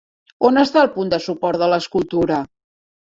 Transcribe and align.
On 0.47 0.61
està 0.61 0.81
el 0.85 0.89
punt 0.95 1.13
de 1.15 1.19
suport 1.25 1.63
de 1.65 1.71
l'escultura? 1.75 2.41